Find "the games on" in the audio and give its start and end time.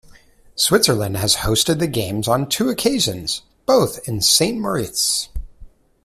1.77-2.49